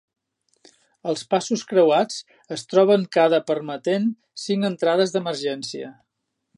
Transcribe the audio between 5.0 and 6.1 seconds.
d'emergència.